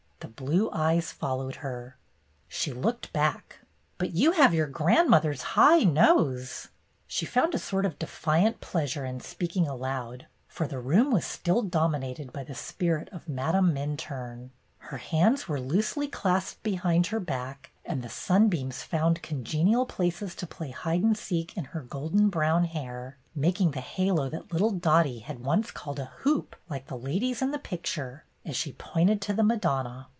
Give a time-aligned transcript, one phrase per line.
[0.21, 1.97] The blue eyes followed her.
[2.47, 3.59] She looked back."
[3.99, 6.67] But you have your grandmother's high nose!"
[7.07, 11.61] She found a sort of defiant pleasure in speaking aloud, for the room was still
[11.61, 14.49] dom inated by the spirit of Madame Minturne.
[14.79, 20.47] Her hands were loosely clasped behind her back, and the sunbeams found congenial places to
[20.47, 25.19] play hide and seek in her golden brown hair, making the halo that little Dottie
[25.19, 29.33] had once called a" hoop, like the lady's in the picture," as she pointed to
[29.33, 30.07] the Madonna.